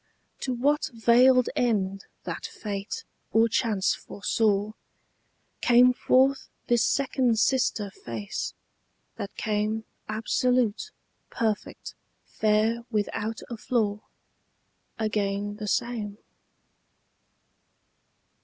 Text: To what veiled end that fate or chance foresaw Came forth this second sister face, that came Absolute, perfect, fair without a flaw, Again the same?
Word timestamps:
To 0.39 0.51
what 0.55 0.87
veiled 0.95 1.49
end 1.55 2.05
that 2.23 2.47
fate 2.47 3.03
or 3.31 3.47
chance 3.47 3.93
foresaw 3.93 4.71
Came 5.61 5.93
forth 5.93 6.49
this 6.65 6.83
second 6.83 7.37
sister 7.37 7.91
face, 7.91 8.55
that 9.17 9.35
came 9.35 9.83
Absolute, 10.09 10.89
perfect, 11.29 11.93
fair 12.25 12.83
without 12.89 13.41
a 13.47 13.57
flaw, 13.57 13.99
Again 14.97 15.57
the 15.57 15.67
same? 15.67 16.17